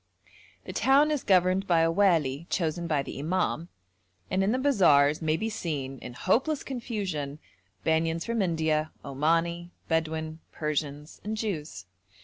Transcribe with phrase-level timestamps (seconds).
[0.65, 3.69] The town is governed by a wali chosen by the imam,
[4.31, 7.37] and in the bazaars may be seen, in hopeless confusion,
[7.83, 11.85] Banyans from India, Omani, Bedouin, Persians and Jews.